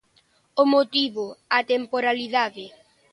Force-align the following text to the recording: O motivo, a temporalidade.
O 0.61 0.63
motivo, 0.73 1.25
a 1.57 1.59
temporalidade. 1.73 2.65